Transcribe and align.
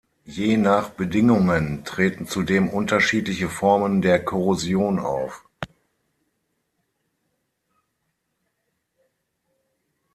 Je 0.25 0.57
nach 0.57 0.89
Bedingungen 0.89 1.83
treten 1.85 2.25
zudem 2.25 2.69
unterschiedliche 2.69 3.47
Formen 3.49 4.01
der 4.01 4.25
Korrosion 4.25 4.97
auf. 4.97 5.47